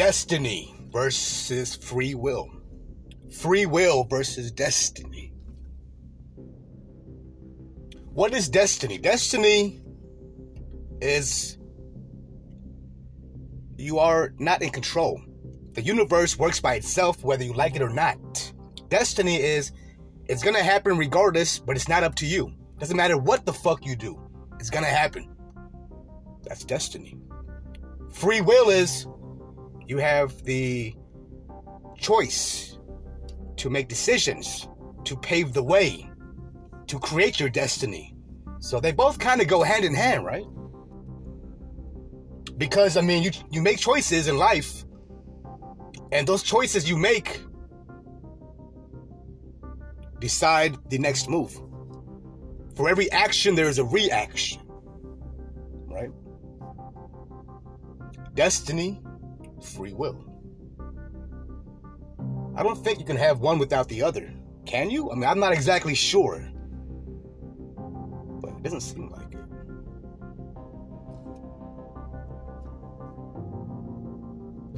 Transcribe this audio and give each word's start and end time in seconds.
destiny 0.00 0.74
versus 0.90 1.76
free 1.76 2.14
will. 2.14 2.48
Free 3.30 3.66
will 3.66 4.04
versus 4.04 4.50
destiny. 4.50 5.30
What 8.14 8.32
is 8.32 8.48
destiny? 8.48 8.96
Destiny 8.96 9.82
is 11.02 11.58
you 13.76 13.98
are 13.98 14.32
not 14.38 14.62
in 14.62 14.70
control. 14.70 15.20
The 15.74 15.82
universe 15.82 16.38
works 16.38 16.60
by 16.60 16.76
itself 16.76 17.22
whether 17.22 17.44
you 17.44 17.52
like 17.52 17.76
it 17.76 17.82
or 17.82 17.90
not. 17.90 18.54
Destiny 18.88 19.36
is 19.36 19.70
it's 20.30 20.42
gonna 20.42 20.62
happen 20.62 20.96
regardless, 20.96 21.58
but 21.58 21.76
it's 21.76 21.90
not 21.90 22.04
up 22.04 22.14
to 22.14 22.26
you. 22.26 22.54
Doesn't 22.78 22.96
matter 22.96 23.18
what 23.18 23.44
the 23.44 23.52
fuck 23.52 23.84
you 23.84 23.96
do, 23.96 24.18
it's 24.58 24.70
gonna 24.70 24.86
happen. 24.86 25.28
That's 26.44 26.64
destiny. 26.64 27.18
Free 28.10 28.40
will 28.40 28.70
is 28.70 29.06
you 29.90 29.98
have 29.98 30.44
the 30.44 30.94
choice 31.98 32.78
to 33.56 33.68
make 33.68 33.88
decisions, 33.88 34.68
to 35.02 35.16
pave 35.16 35.52
the 35.52 35.62
way, 35.62 36.08
to 36.86 36.96
create 37.00 37.40
your 37.40 37.48
destiny. 37.48 38.14
So 38.60 38.78
they 38.78 38.92
both 38.92 39.18
kind 39.18 39.40
of 39.40 39.48
go 39.48 39.64
hand 39.64 39.84
in 39.84 39.92
hand, 39.92 40.24
right? 40.24 40.44
Because 42.56 42.96
I 42.96 43.00
mean, 43.00 43.24
you 43.24 43.32
you 43.50 43.60
make 43.62 43.78
choices 43.78 44.28
in 44.28 44.36
life, 44.36 44.84
and 46.12 46.24
those 46.24 46.44
choices 46.44 46.88
you 46.88 46.96
make 46.96 47.40
decide 50.20 50.76
the 50.88 50.98
next 50.98 51.28
move. 51.28 51.52
For 52.76 52.88
every 52.88 53.10
action, 53.10 53.56
there 53.56 53.68
is 53.68 53.80
a 53.80 53.84
reaction, 53.84 54.62
right? 55.88 56.12
Destiny, 58.34 59.00
free 59.60 59.92
will. 59.92 60.24
I 62.56 62.62
don't 62.62 62.76
think 62.76 62.98
you 62.98 63.04
can 63.04 63.16
have 63.16 63.40
one 63.40 63.58
without 63.58 63.88
the 63.88 64.02
other. 64.02 64.32
Can 64.66 64.90
you? 64.90 65.10
I 65.10 65.14
mean, 65.14 65.24
I'm 65.24 65.38
not 65.38 65.52
exactly 65.52 65.94
sure. 65.94 66.46
But 68.40 68.50
it 68.50 68.62
doesn't 68.62 68.80
seem 68.80 69.08
like 69.10 69.32
it. 69.32 69.38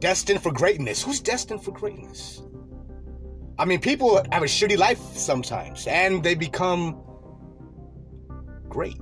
Destined 0.00 0.42
for 0.42 0.52
greatness. 0.52 1.02
Who's 1.02 1.20
destined 1.20 1.62
for 1.62 1.72
greatness? 1.72 2.42
I 3.58 3.64
mean, 3.64 3.80
people 3.80 4.16
have 4.30 4.42
a 4.42 4.46
shitty 4.46 4.78
life 4.78 5.00
sometimes, 5.00 5.86
and 5.88 6.22
they 6.22 6.34
become 6.34 7.02
great. 8.68 9.00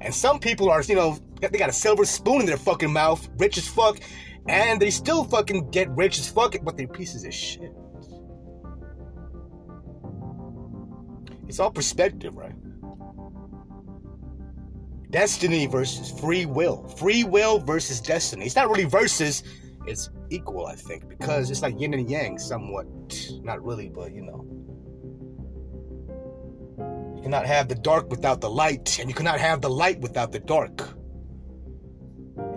And 0.00 0.14
some 0.14 0.38
people 0.38 0.70
are, 0.70 0.82
you 0.82 0.94
know, 0.94 1.18
they 1.40 1.58
got 1.58 1.70
a 1.70 1.72
silver 1.72 2.04
spoon 2.04 2.40
in 2.40 2.46
their 2.46 2.56
fucking 2.56 2.92
mouth, 2.92 3.28
rich 3.38 3.58
as 3.58 3.68
fuck, 3.68 3.98
and 4.48 4.80
they 4.80 4.90
still 4.90 5.24
fucking 5.24 5.70
get 5.70 5.88
rich 5.90 6.18
as 6.18 6.28
fuck, 6.28 6.56
but 6.62 6.76
they're 6.76 6.86
pieces 6.86 7.24
of 7.24 7.34
shit. 7.34 7.72
It's 11.48 11.60
all 11.60 11.70
perspective, 11.70 12.34
right? 12.34 12.54
Destiny 15.10 15.66
versus 15.66 16.10
free 16.20 16.46
will. 16.46 16.86
Free 16.98 17.24
will 17.24 17.58
versus 17.58 18.00
destiny. 18.00 18.44
It's 18.46 18.56
not 18.56 18.68
really 18.68 18.84
versus, 18.84 19.44
it's 19.86 20.10
equal, 20.30 20.66
I 20.66 20.74
think, 20.74 21.08
because 21.08 21.50
it's 21.50 21.62
like 21.62 21.80
yin 21.80 21.94
and 21.94 22.10
yang 22.10 22.38
somewhat. 22.38 22.86
Not 23.42 23.64
really, 23.64 23.88
but 23.88 24.12
you 24.12 24.22
know. 24.22 24.44
You 27.16 27.22
cannot 27.22 27.46
have 27.46 27.68
the 27.68 27.76
dark 27.76 28.10
without 28.10 28.40
the 28.40 28.50
light, 28.50 28.98
and 28.98 29.08
you 29.08 29.14
cannot 29.14 29.38
have 29.40 29.60
the 29.60 29.70
light 29.70 30.00
without 30.00 30.32
the 30.32 30.40
dark. 30.40 30.95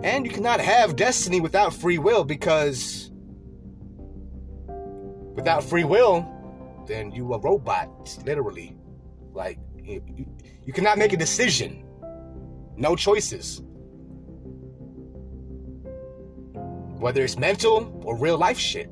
And 0.02 0.24
you 0.24 0.32
cannot 0.32 0.60
have 0.60 0.96
destiny 0.96 1.40
without 1.40 1.74
free 1.74 1.98
will 1.98 2.24
because 2.24 3.10
without 5.34 5.62
free 5.62 5.84
will, 5.84 6.26
then 6.86 7.12
you 7.12 7.32
a 7.34 7.38
robot, 7.38 8.18
literally. 8.24 8.76
Like 9.34 9.58
you, 9.82 10.02
you 10.64 10.72
cannot 10.72 10.96
make 10.96 11.12
a 11.12 11.16
decision. 11.16 11.84
No 12.76 12.96
choices. 12.96 13.62
Whether 16.98 17.22
it's 17.22 17.38
mental 17.38 18.02
or 18.04 18.16
real 18.16 18.38
life 18.38 18.58
shit. 18.58 18.90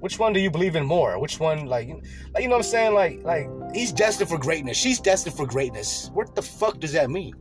Which 0.00 0.18
one 0.18 0.32
do 0.32 0.40
you 0.40 0.50
believe 0.50 0.76
in 0.76 0.84
more? 0.84 1.18
Which 1.18 1.40
one, 1.40 1.64
like, 1.66 1.88
like 2.34 2.42
you 2.42 2.48
know 2.48 2.56
what 2.56 2.66
I'm 2.66 2.70
saying? 2.70 2.92
Like, 2.92 3.22
like 3.22 3.48
he's 3.74 3.92
destined 3.92 4.28
for 4.28 4.38
greatness. 4.38 4.76
She's 4.76 5.00
destined 5.00 5.36
for 5.36 5.46
greatness. 5.46 6.10
What 6.14 6.34
the 6.34 6.42
fuck 6.42 6.80
does 6.80 6.92
that 6.92 7.10
mean? 7.10 7.34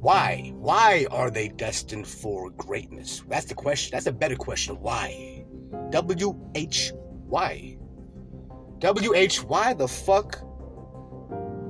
Why? 0.00 0.52
Why 0.56 1.06
are 1.10 1.30
they 1.30 1.48
destined 1.48 2.06
for 2.06 2.50
greatness? 2.50 3.22
That's 3.28 3.46
the 3.46 3.54
question. 3.54 3.92
That's 3.92 4.06
a 4.06 4.12
better 4.12 4.36
question. 4.36 4.76
Why? 4.80 5.44
W 5.90 6.38
H 6.54 6.92
Y. 7.26 7.78
W 8.80 9.14
H. 9.14 9.42
Why 9.44 9.72
the 9.72 9.88
fuck 9.88 10.40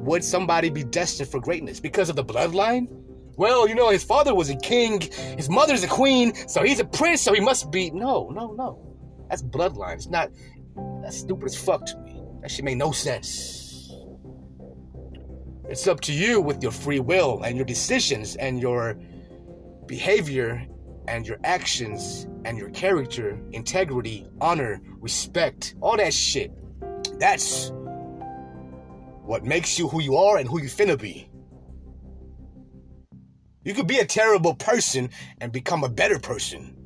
would 0.05 0.25
somebody 0.25 0.71
be 0.71 0.85
destined 0.85 1.29
for 1.29 1.41
greatness? 1.41 1.79
Because 1.81 2.09
of 2.09 2.17
the 2.17 2.25
bloodline? 2.25 2.89
Well, 3.37 3.69
you 3.69 3.75
know, 3.75 3.91
his 3.91 4.05
father 4.05 4.35
was 4.35 4.49
a 4.49 4.57
king, 4.57 5.01
his 5.37 5.49
mother's 5.49 5.83
a 5.83 5.89
queen, 5.89 6.35
so 6.49 6.63
he's 6.63 6.79
a 6.79 6.85
prince, 6.85 7.21
so 7.21 7.33
he 7.35 7.41
must 7.41 7.71
be. 7.71 7.91
No, 7.91 8.31
no, 8.31 8.53
no. 8.53 8.97
That's 9.29 9.43
bloodline. 9.43 9.95
It's 9.95 10.09
not. 10.09 10.31
That's 11.03 11.19
stupid 11.19 11.47
as 11.47 11.57
fuck 11.57 11.87
to 11.87 11.99
me. 11.99 12.14
That 12.45 12.63
made 12.63 12.77
no 12.77 12.93
sense. 12.93 13.91
It's 15.67 15.89
up 15.89 16.03
to 16.03 16.13
you 16.13 16.43
with 16.43 16.63
your 16.63 16.73
free 16.73 17.01
will 17.01 17.43
and 17.43 17.57
your 17.57 17.65
decisions 17.65 18.37
and 18.37 18.61
your 18.61 18.99
behavior 19.87 20.67
and 21.09 21.27
your 21.27 21.39
actions 21.43 22.27
and 22.45 22.59
your 22.59 22.69
character, 22.69 23.41
integrity, 23.53 24.27
honor, 24.43 24.83
respect, 25.01 25.75
all 25.81 25.97
that 25.97 26.13
shit. 26.13 26.53
That's 27.19 27.73
what 29.23 29.45
makes 29.45 29.79
you 29.79 29.89
who 29.89 30.03
you 30.03 30.17
are 30.17 30.37
and 30.37 30.47
who 30.47 30.61
you 30.61 30.69
finna 30.69 31.01
be. 31.01 31.31
You 33.65 33.73
could 33.73 33.87
be 33.87 34.01
a 34.01 34.05
terrible 34.05 34.55
person 34.55 35.09
and 35.41 35.51
become 35.51 35.83
a 35.83 35.89
better 35.89 36.19
person. 36.19 36.77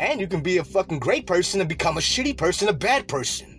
And 0.00 0.20
you 0.20 0.26
can 0.26 0.40
be 0.40 0.56
a 0.56 0.64
fucking 0.64 0.98
great 0.98 1.28
person 1.28 1.60
and 1.60 1.68
become 1.68 1.96
a 1.96 2.00
shitty 2.00 2.36
person, 2.36 2.66
a 2.66 2.72
bad 2.72 3.06
person. 3.06 3.49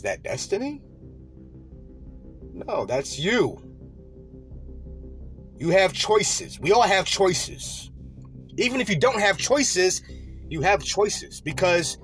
Is 0.00 0.04
that 0.04 0.22
destiny? 0.22 0.80
No, 2.54 2.86
that's 2.86 3.18
you. 3.18 3.62
You 5.58 5.68
have 5.68 5.92
choices. 5.92 6.58
We 6.58 6.72
all 6.72 6.80
have 6.80 7.04
choices. 7.04 7.90
Even 8.56 8.80
if 8.80 8.88
you 8.88 8.98
don't 8.98 9.20
have 9.20 9.36
choices, 9.36 10.00
you 10.48 10.62
have 10.62 10.82
choices 10.82 11.42
because 11.42 11.98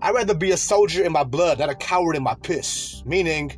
I'd 0.00 0.14
rather 0.14 0.34
be 0.34 0.52
a 0.52 0.56
soldier 0.56 1.02
in 1.02 1.10
my 1.10 1.24
blood, 1.24 1.58
not 1.58 1.68
a 1.68 1.74
coward 1.74 2.14
in 2.14 2.22
my 2.22 2.36
piss. 2.44 3.02
Meaning, 3.04 3.56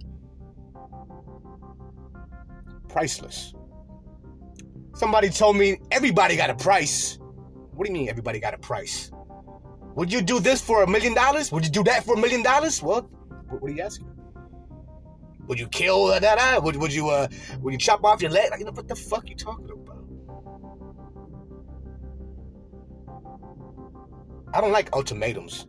priceless. 2.89 3.53
Somebody 4.95 5.29
told 5.29 5.59
me 5.59 5.79
everybody 5.91 6.37
got 6.37 6.49
a 6.49 6.55
price. 6.55 7.19
What 7.75 7.87
do 7.87 7.93
you 7.93 7.99
mean 7.99 8.09
everybody 8.09 8.41
got 8.41 8.55
a 8.55 8.59
price? 8.59 9.11
Would 9.95 10.11
you 10.11 10.23
do 10.23 10.41
this 10.41 10.63
for 10.63 10.85
a 10.85 10.87
million 10.87 11.13
dollars? 11.13 11.53
Would 11.53 11.67
you 11.67 11.71
do 11.71 11.85
that 11.85 12.07
for 12.07 12.15
a 12.15 12.19
million 12.19 12.43
dollars? 12.43 12.83
Well, 12.83 13.11
what 13.49 13.71
are 13.71 13.75
you 13.75 13.83
asking? 13.83 14.09
Would 15.47 15.59
you 15.59 15.69
kill 15.69 16.09
that? 16.09 16.23
Uh, 16.25 16.61
would, 16.63 16.77
would 16.77 16.93
you 16.93 17.09
uh, 17.09 17.29
would 17.61 17.73
you 17.73 17.79
chop 17.79 18.05
off 18.05 18.21
your 18.21 18.31
leg? 18.31 18.51
Like, 18.51 18.61
you 18.61 18.67
know, 18.67 18.73
what 18.73 18.87
the 18.87 18.95
fuck 18.95 19.29
you 19.29 19.35
talking 19.35 19.71
about? 19.71 20.05
I 24.53 24.61
don't 24.61 24.73
like 24.73 24.91
ultimatums. 24.93 25.67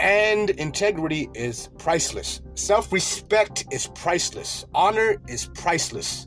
And 0.00 0.50
integrity 0.50 1.30
is 1.34 1.70
priceless. 1.78 2.42
Self 2.54 2.92
respect 2.92 3.64
is 3.70 3.86
priceless. 3.94 4.66
Honor 4.74 5.16
is 5.28 5.46
priceless. 5.54 6.26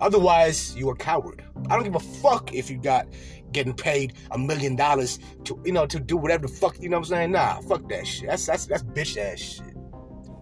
Otherwise, 0.00 0.74
you 0.76 0.88
are 0.90 0.94
a 0.94 0.96
coward. 0.96 1.44
I 1.70 1.76
don't 1.76 1.84
give 1.84 1.94
a 1.94 2.00
fuck 2.00 2.52
if 2.52 2.68
you 2.68 2.78
got 2.78 3.06
getting 3.52 3.74
paid 3.74 4.14
a 4.30 4.38
million 4.38 4.76
dollars 4.76 5.18
to, 5.44 5.60
you 5.64 5.72
know, 5.72 5.86
to 5.86 6.00
do 6.00 6.16
whatever 6.16 6.46
the 6.46 6.52
fuck, 6.52 6.80
you 6.80 6.88
know 6.88 6.98
what 6.98 7.06
I'm 7.06 7.10
saying? 7.10 7.32
Nah, 7.32 7.60
fuck 7.60 7.88
that 7.88 8.06
shit. 8.06 8.28
That's 8.28 8.46
that's 8.46 8.66
that's 8.66 8.82
bitch 8.82 9.16
ass 9.16 9.38
shit. 9.38 9.76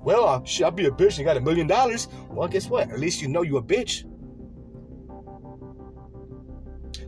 Well, 0.02 0.24
uh, 0.24 0.42
shit, 0.44 0.64
I'll 0.64 0.70
be 0.70 0.86
a 0.86 0.90
bitch 0.90 1.18
and 1.18 1.26
got 1.26 1.36
a 1.36 1.40
million 1.40 1.66
dollars. 1.66 2.08
Well, 2.30 2.48
guess 2.48 2.68
what? 2.68 2.90
At 2.90 2.98
least 2.98 3.20
you 3.20 3.28
know 3.28 3.42
you 3.42 3.58
a 3.58 3.62
bitch. 3.62 4.04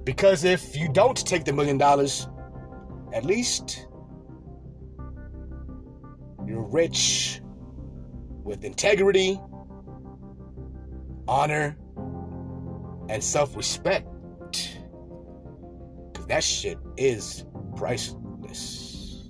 Because 0.04 0.44
if 0.44 0.76
you 0.76 0.88
don't 0.88 1.16
take 1.16 1.44
the 1.44 1.52
million 1.52 1.78
dollars, 1.78 2.28
at 3.12 3.24
least 3.24 3.86
you're 6.46 6.62
rich 6.62 7.40
with 8.42 8.64
integrity, 8.64 9.40
honor, 11.28 11.76
and 13.08 13.22
self 13.22 13.56
respect. 13.56 14.06
That 16.32 16.42
shit 16.42 16.78
is 16.96 17.44
priceless. 17.76 19.28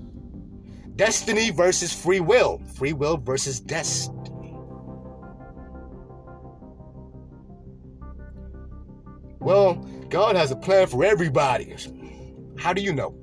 Destiny 0.95 1.51
versus 1.51 1.93
free 1.93 2.21
will. 2.21 2.63
Free 2.77 2.93
will 2.93 3.17
versus 3.17 3.59
destiny. 3.59 4.55
Well, 9.41 9.85
God 10.11 10.37
has 10.37 10.53
a 10.53 10.57
plan 10.57 10.87
for 10.87 11.05
everybody. 11.05 11.75
How 12.57 12.73
do 12.73 12.81
you 12.81 12.93
know? 12.93 13.17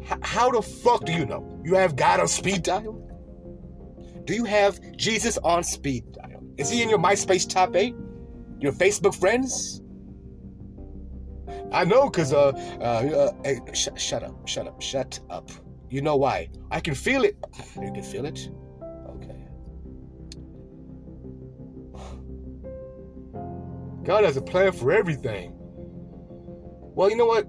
H- 0.00 0.18
how 0.22 0.50
the 0.50 0.62
fuck 0.62 1.04
do 1.04 1.12
you 1.12 1.26
know? 1.26 1.60
You 1.62 1.74
have 1.74 1.96
God 1.96 2.20
on 2.20 2.28
speed 2.28 2.62
dial? 2.62 3.06
Do 4.24 4.32
you 4.32 4.44
have 4.44 4.80
Jesus 4.96 5.36
on 5.44 5.62
speed 5.62 6.10
dial? 6.12 6.42
Is 6.56 6.70
he 6.70 6.80
in 6.80 6.88
your 6.88 7.00
MySpace 7.00 7.46
top 7.46 7.76
eight? 7.76 7.94
Your 8.60 8.72
Facebook 8.72 9.14
friends? 9.14 9.82
I 11.74 11.84
know, 11.84 12.08
cause 12.08 12.32
uh, 12.32 12.52
uh, 12.80 12.82
uh 12.82 13.32
hey, 13.42 13.58
sh- 13.72 13.88
shut 13.96 14.22
up, 14.22 14.46
shut 14.46 14.68
up, 14.68 14.80
shut 14.80 15.18
up. 15.28 15.50
You 15.90 16.02
know 16.02 16.14
why? 16.14 16.48
I 16.70 16.78
can 16.78 16.94
feel 16.94 17.24
it. 17.24 17.36
You 17.74 17.90
can 17.92 18.04
feel 18.04 18.24
it. 18.26 18.48
Okay. 19.08 19.48
God 24.04 24.22
has 24.22 24.36
a 24.36 24.42
plan 24.42 24.70
for 24.70 24.92
everything. 24.92 25.52
Well, 26.94 27.10
you 27.10 27.16
know 27.16 27.26
what? 27.26 27.48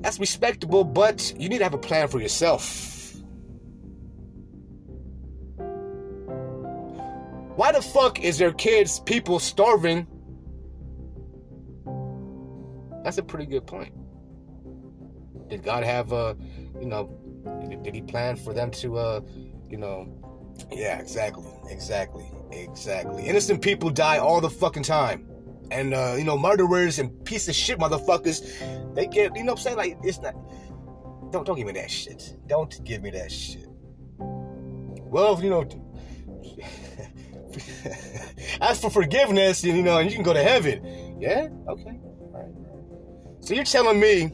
That's 0.00 0.18
respectable, 0.18 0.82
but 0.82 1.34
you 1.38 1.50
need 1.50 1.58
to 1.58 1.64
have 1.64 1.74
a 1.74 1.78
plan 1.78 2.08
for 2.08 2.20
yourself. 2.20 3.14
Why 7.56 7.70
the 7.70 7.82
fuck 7.82 8.24
is 8.24 8.38
there 8.38 8.52
kids, 8.52 9.00
people 9.00 9.38
starving? 9.38 10.06
That's 13.02 13.18
a 13.18 13.22
pretty 13.22 13.46
good 13.46 13.66
point. 13.66 13.92
Did 15.48 15.62
God 15.62 15.84
have 15.84 16.12
a, 16.12 16.36
you 16.80 16.86
know, 16.86 17.10
did, 17.82 17.94
he 17.94 18.02
plan 18.02 18.36
for 18.36 18.54
them 18.54 18.70
to, 18.72 18.96
uh, 18.96 19.20
you 19.68 19.76
know, 19.76 20.08
yeah, 20.70 20.98
exactly, 20.98 21.50
exactly, 21.68 22.30
exactly. 22.50 23.26
Innocent 23.26 23.62
people 23.62 23.90
die 23.90 24.18
all 24.18 24.40
the 24.40 24.50
fucking 24.50 24.84
time. 24.84 25.28
And, 25.70 25.94
uh, 25.94 26.14
you 26.18 26.24
know, 26.24 26.38
murderers 26.38 26.98
and 26.98 27.24
piece 27.24 27.48
of 27.48 27.54
shit 27.54 27.78
motherfuckers, 27.78 28.94
they 28.94 29.06
get, 29.06 29.34
you 29.36 29.44
know 29.44 29.52
what 29.52 29.60
I'm 29.60 29.62
saying? 29.62 29.76
Like, 29.76 29.98
it's 30.02 30.20
not, 30.20 30.34
don't, 31.32 31.46
don't 31.46 31.56
give 31.56 31.66
me 31.66 31.72
that 31.72 31.90
shit. 31.90 32.36
Don't 32.46 32.82
give 32.84 33.02
me 33.02 33.10
that 33.10 33.32
shit. 33.32 33.66
Well, 34.18 35.42
you 35.42 35.50
know, 35.50 35.62
ask 38.60 38.82
for 38.82 38.90
forgiveness, 38.90 39.64
you 39.64 39.82
know, 39.82 39.98
and 39.98 40.10
you 40.10 40.14
can 40.14 40.24
go 40.24 40.32
to 40.32 40.42
heaven. 40.42 41.20
Yeah? 41.20 41.48
Okay. 41.68 42.00
Right. 42.30 42.52
So 43.40 43.54
you're 43.54 43.64
telling 43.64 43.98
me 43.98 44.32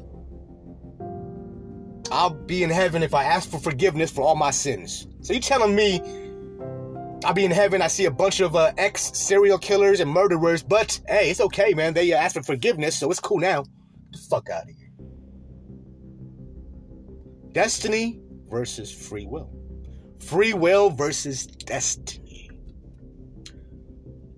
I'll 2.11 2.31
be 2.31 2.63
in 2.63 2.71
heaven 2.71 3.03
if 3.03 3.15
I 3.15 3.25
ask 3.25 3.51
for 3.51 3.59
forgiveness 3.59 4.11
for 4.11 4.23
all 4.23 4.37
my 4.37 4.51
sins. 4.51 5.07
So 5.23 5.33
you're 5.33 5.43
telling 5.43 5.75
me 5.75 6.01
I'll 7.25 7.35
be 7.35 7.45
in 7.45 7.51
heaven, 7.51 7.83
I 7.83 7.89
see 7.89 8.05
a 8.05 8.11
bunch 8.11 8.41
of 8.41 8.55
uh, 8.55 8.73
ex 8.79 9.11
serial 9.19 9.59
killers 9.59 10.01
and 10.01 10.11
murderers, 10.11 10.63
but 10.63 11.01
hey, 11.09 11.31
it's 11.31 11.41
okay, 11.41 11.75
man. 11.75 11.93
They 11.93 12.13
uh, 12.13 12.17
asked 12.17 12.37
for 12.37 12.43
forgiveness, 12.43 12.97
so 12.97 13.11
it's 13.11 13.21
cool 13.21 13.39
now. 13.39 13.63
Get 13.63 14.13
the 14.13 14.19
fuck 14.31 14.49
out 14.51 14.63
of 14.63 14.69
here. 14.69 14.91
Destiny 17.53 18.21
versus 18.49 18.93
free 18.93 19.27
will. 19.27 19.51
Free 20.21 20.55
will 20.55 20.91
versus 20.91 21.47
destiny. 21.47 22.51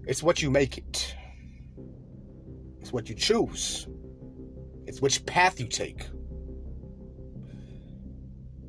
It's 0.07 0.23
what 0.23 0.41
you 0.41 0.51
make 0.51 0.79
it. 0.79 1.15
It's 2.91 2.93
what 2.93 3.09
you 3.09 3.15
choose. 3.15 3.87
It's 4.85 5.01
which 5.01 5.25
path 5.25 5.61
you 5.61 5.69
take. 5.69 6.09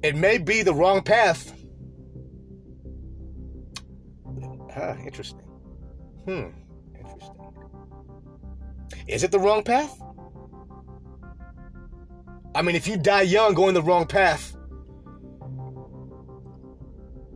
It 0.04 0.16
may 0.16 0.38
be 0.38 0.62
the 0.62 0.76
wrong 0.76 1.02
path. 1.02 1.52
Interesting. 5.04 5.40
Hmm, 6.26 6.50
interesting. 6.96 7.54
Is 9.08 9.24
it 9.24 9.32
the 9.32 9.40
wrong 9.40 9.64
path? 9.64 10.00
I 12.54 12.62
mean, 12.62 12.76
if 12.76 12.88
you 12.88 12.98
die 12.98 13.24
young 13.24 13.56
going 13.56 13.74
the 13.74 13.82
wrong 13.82 14.06
path 14.06 14.56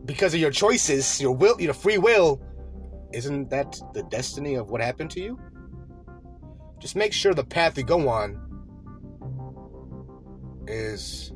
because 0.05 0.35
of 0.35 0.39
your 0.39 0.51
choices, 0.51 1.19
your 1.19 1.31
will, 1.31 1.59
your 1.59 1.73
free 1.73 1.97
will, 1.97 2.39
isn't 3.11 3.49
that 3.49 3.75
the 3.95 4.03
destiny 4.03 4.53
of 4.53 4.69
what 4.69 4.81
happened 4.81 5.09
to 5.09 5.19
you? 5.19 5.39
Just 6.79 6.95
make 6.95 7.13
sure 7.13 7.33
the 7.33 7.43
path 7.43 7.77
you 7.77 7.83
go 7.83 8.07
on 8.09 8.39
is 10.67 11.31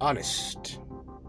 honest. 0.00 0.80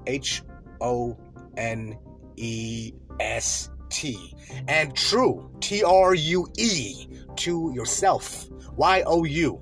H 0.06 0.44
O 0.81 1.18
N 1.57 1.98
E 2.36 2.94
S 3.19 3.69
T. 3.89 4.36
And 4.68 4.95
true. 4.95 5.50
T 5.60 5.84
R 5.84 6.13
U 6.13 6.48
E. 6.57 7.07
To 7.38 7.72
yourself. 7.75 8.48
Y 8.75 9.04
O 9.06 9.24
U 9.24 9.62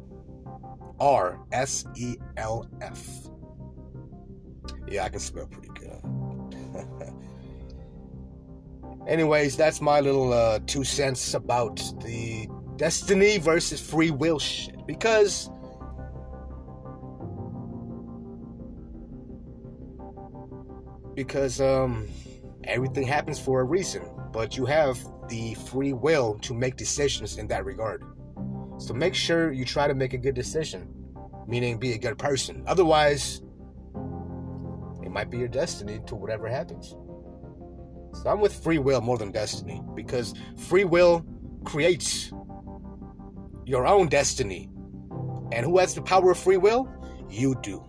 R 1.00 1.40
S 1.52 1.86
E 1.96 2.16
L 2.38 2.68
F. 2.82 3.30
Yeah, 4.88 5.06
I 5.06 5.10
can 5.10 5.20
spell 5.20 5.48
pretty 5.48 5.70
good. 5.70 6.02
Anyways, 9.08 9.56
that's 9.56 9.82
my 9.82 10.00
little 10.00 10.34
uh, 10.34 10.60
two 10.66 10.84
cents 10.84 11.36
about 11.36 11.78
the 12.04 12.48
destiny 12.76 13.38
versus 13.38 13.80
free 13.80 14.12
will 14.12 14.40
shit. 14.40 14.86
Because 14.88 15.50
because 21.16 21.62
um 21.62 22.08
everything 22.66 23.08
happens 23.08 23.40
for 23.40 23.62
a 23.62 23.64
reason, 23.64 24.10
but 24.32 24.58
you 24.58 24.66
have 24.66 25.00
the 25.30 25.54
free 25.54 25.94
will 25.94 26.38
to 26.40 26.54
make 26.54 26.76
decisions 26.76 27.38
in 27.38 27.48
that 27.48 27.64
regard. 27.64 28.04
So 28.78 28.94
make 28.94 29.16
sure 29.16 29.52
you 29.52 29.66
try 29.66 29.88
to 29.88 29.94
make 29.94 30.14
a 30.14 30.18
good 30.18 30.36
decision, 30.36 30.94
meaning 31.48 31.78
be 31.78 31.94
a 31.94 31.98
good 31.98 32.18
person. 32.18 32.64
Otherwise, 32.68 33.42
it 35.04 35.10
might 35.10 35.30
be 35.30 35.38
your 35.38 35.48
destiny 35.48 36.02
to 36.08 36.16
whatever 36.16 36.48
happens. 36.50 36.96
I'm 38.26 38.40
with 38.40 38.54
free 38.54 38.80
will 38.80 39.02
more 39.02 39.18
than 39.18 39.32
destiny 39.32 39.82
because 39.96 40.34
free 40.58 40.84
will 40.84 41.26
creates 41.64 42.32
your 43.66 43.88
own 43.88 44.08
destiny. 44.08 44.70
And 45.52 45.66
who 45.66 45.78
has 45.78 45.94
the 45.96 46.02
power 46.02 46.32
of 46.32 46.40
free 46.40 46.58
will? 46.58 46.90
You 47.30 47.56
do. 47.62 47.84